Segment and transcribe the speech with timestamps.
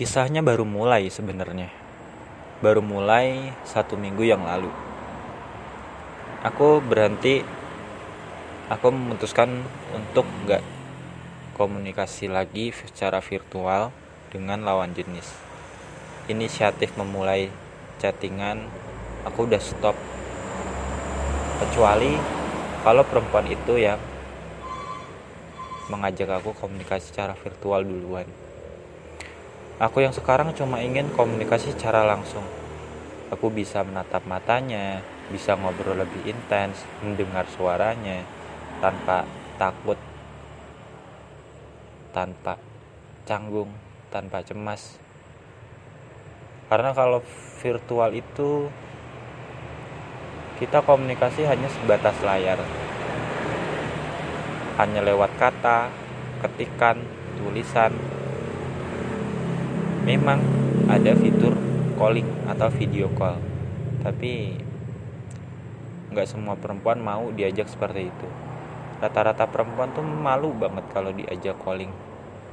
[0.00, 1.68] Kisahnya baru mulai sebenarnya.
[2.64, 4.72] Baru mulai satu minggu yang lalu.
[6.40, 7.44] Aku berhenti.
[8.72, 9.60] Aku memutuskan
[9.92, 10.64] untuk nggak
[11.52, 13.92] komunikasi lagi secara virtual
[14.32, 15.36] dengan lawan jenis.
[16.32, 17.52] Inisiatif memulai
[18.00, 18.72] chattingan,
[19.28, 20.00] aku udah stop.
[21.60, 22.16] Kecuali
[22.88, 24.00] kalau perempuan itu ya
[25.92, 28.24] mengajak aku komunikasi secara virtual duluan.
[29.80, 32.44] Aku yang sekarang cuma ingin komunikasi secara langsung.
[33.32, 35.00] Aku bisa menatap matanya,
[35.32, 38.20] bisa ngobrol lebih intens, mendengar suaranya
[38.84, 39.24] tanpa
[39.56, 39.96] takut,
[42.12, 42.60] tanpa
[43.24, 43.72] canggung,
[44.12, 45.00] tanpa cemas.
[46.68, 47.24] Karena kalau
[47.64, 48.68] virtual itu
[50.60, 52.60] kita komunikasi hanya sebatas layar
[54.80, 55.92] hanya lewat kata,
[56.40, 57.04] ketikan,
[57.36, 58.19] tulisan.
[60.10, 60.42] Memang
[60.90, 61.54] ada fitur
[61.94, 63.38] calling atau video call,
[64.02, 64.58] tapi
[66.10, 68.28] nggak semua perempuan mau diajak seperti itu.
[68.98, 71.94] Rata-rata perempuan tuh malu banget kalau diajak calling,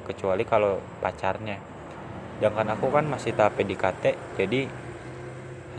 [0.06, 1.58] kecuali kalau pacarnya.
[2.38, 4.70] Sedangkan aku kan masih tahap PDKT, jadi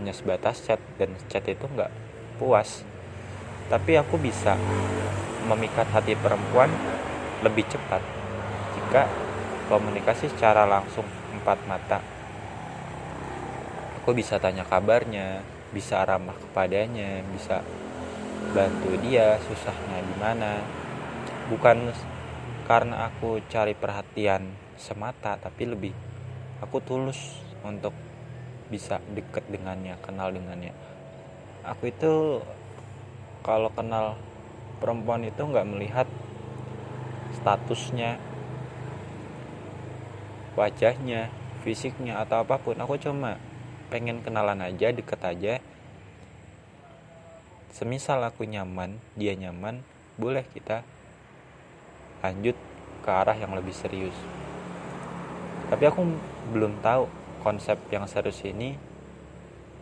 [0.02, 1.94] hanya sebatas chat dan chat itu nggak
[2.42, 2.82] puas.
[3.70, 4.58] Tapi aku bisa
[5.46, 6.74] memikat hati perempuan
[7.46, 8.02] lebih cepat
[8.74, 9.06] jika
[9.70, 11.06] komunikasi secara langsung
[11.38, 11.98] empat mata.
[14.02, 17.62] Aku bisa tanya kabarnya, bisa ramah kepadanya, bisa
[18.52, 20.60] bantu dia susahnya di mana.
[21.48, 21.94] Bukan
[22.68, 25.94] karena aku cari perhatian semata, tapi lebih
[26.60, 27.94] aku tulus untuk
[28.68, 30.76] bisa deket dengannya, kenal dengannya.
[31.64, 32.44] Aku itu
[33.40, 34.20] kalau kenal
[34.78, 36.08] perempuan itu nggak melihat
[37.40, 38.20] statusnya
[40.58, 41.30] wajahnya
[41.62, 43.38] fisiknya atau apa pun aku cuma
[43.94, 45.54] pengen kenalan aja deket aja
[47.70, 49.86] semisal aku nyaman dia nyaman
[50.18, 50.82] boleh kita
[52.26, 52.58] lanjut
[53.06, 54.14] ke arah yang lebih serius
[55.70, 56.02] tapi aku
[56.50, 57.06] belum tahu
[57.38, 58.74] konsep yang serius ini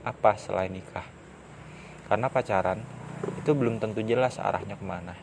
[0.04, 1.08] apa selain nikah
[2.06, 2.78] karena pacaran
[3.24, 5.14] itu belum tentu jelas arahnya ke mana.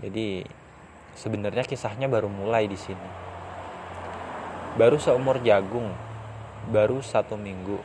[0.00, 0.44] Jadi
[1.16, 3.25] sebenarnya kisahnya baru mulai di sini.
[4.76, 5.88] Baru seumur jagung,
[6.68, 7.80] baru satu minggu.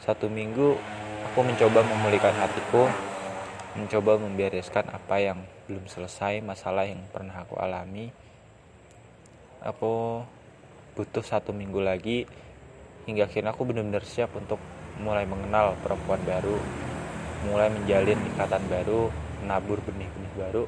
[0.00, 0.80] Satu minggu
[1.28, 2.88] aku mencoba memulihkan hatiku,
[3.76, 8.08] mencoba membereskan apa yang belum selesai, masalah yang pernah aku alami.
[9.60, 10.24] Aku
[10.96, 12.24] butuh satu minggu lagi
[13.04, 14.58] hingga akhirnya aku benar-benar siap untuk
[15.04, 16.56] mulai mengenal perempuan baru
[17.40, 19.08] mulai menjalin ikatan baru,
[19.40, 20.64] menabur benih-benih baru.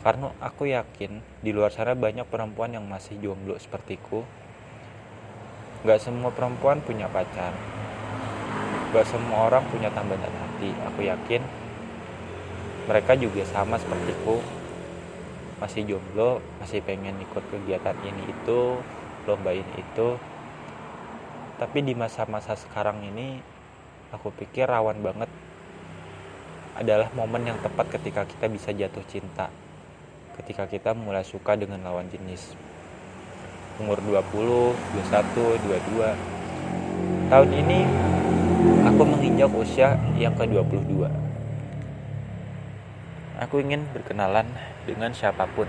[0.00, 4.24] Karena aku yakin di luar sana banyak perempuan yang masih jomblo sepertiku.
[5.84, 7.52] Gak semua perempuan punya pacar.
[8.94, 10.72] Gak semua orang punya tambatan hati.
[10.88, 11.42] Aku yakin
[12.86, 14.38] mereka juga sama sepertiku.
[15.58, 18.78] Masih jomblo, masih pengen ikut kegiatan ini itu,
[19.26, 20.20] lomba ini itu.
[21.56, 23.40] Tapi di masa-masa sekarang ini
[24.12, 25.28] aku pikir rawan banget
[26.76, 29.48] adalah momen yang tepat ketika kita bisa jatuh cinta.
[30.36, 32.52] Ketika kita mulai suka dengan lawan jenis.
[33.76, 34.72] Umur 20,
[35.04, 37.28] 21, 22.
[37.28, 37.84] Tahun ini
[38.88, 41.04] aku menginjak usia yang ke-22.
[43.36, 44.48] Aku ingin berkenalan
[44.88, 45.68] dengan siapa pun.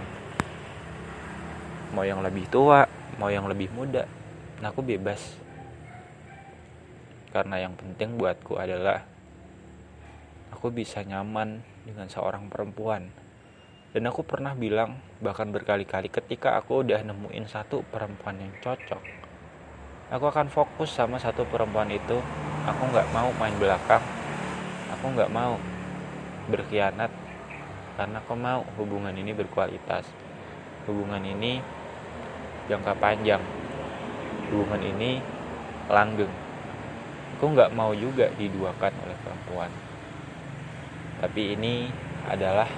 [1.92, 2.88] Mau yang lebih tua,
[3.20, 4.08] mau yang lebih muda,
[4.64, 5.36] aku bebas.
[7.36, 9.04] Karena yang penting buatku adalah
[10.56, 13.27] aku bisa nyaman dengan seorang perempuan.
[13.96, 19.02] Dan aku pernah bilang, bahkan berkali-kali ketika aku udah nemuin satu perempuan yang cocok,
[20.12, 22.20] aku akan fokus sama satu perempuan itu.
[22.68, 24.04] Aku nggak mau main belakang,
[24.92, 25.56] aku nggak mau
[26.52, 27.12] berkhianat,
[27.96, 30.04] karena aku mau hubungan ini berkualitas.
[30.84, 31.64] Hubungan ini
[32.68, 33.40] jangka panjang,
[34.52, 35.24] hubungan ini
[35.88, 36.32] langgeng.
[37.40, 39.72] Aku nggak mau juga diduakan oleh perempuan
[41.18, 41.90] tapi ini
[42.30, 42.70] adalah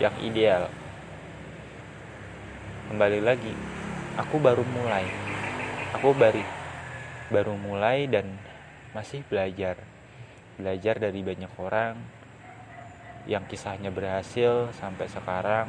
[0.00, 0.72] yang ideal.
[2.88, 3.52] Kembali lagi
[4.16, 5.04] aku baru mulai.
[6.00, 6.40] Aku baru
[7.28, 8.24] baru mulai dan
[8.96, 9.76] masih belajar.
[10.56, 12.00] Belajar dari banyak orang
[13.28, 15.68] yang kisahnya berhasil sampai sekarang.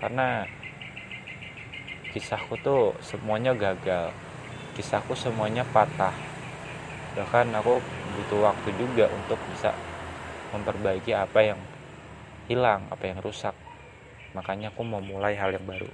[0.00, 0.48] Karena
[2.16, 4.08] kisahku tuh semuanya gagal.
[4.72, 6.16] Kisahku semuanya patah.
[7.12, 7.76] Bahkan aku
[8.16, 9.76] butuh waktu juga untuk bisa
[10.56, 11.60] memperbaiki apa yang
[12.46, 13.54] hilang apa yang rusak.
[14.32, 15.88] Makanya aku mau mulai hal yang baru